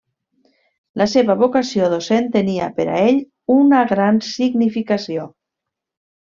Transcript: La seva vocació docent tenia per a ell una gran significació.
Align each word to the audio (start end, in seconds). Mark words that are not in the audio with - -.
La 1.01 1.05
seva 1.11 1.35
vocació 1.41 1.89
docent 1.91 2.31
tenia 2.37 2.69
per 2.79 2.87
a 2.89 2.95
ell 3.11 3.21
una 3.59 3.83
gran 3.93 4.19
significació. 4.33 5.29